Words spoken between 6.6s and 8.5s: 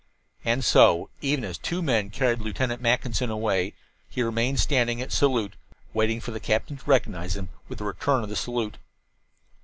to recognize him with a return of the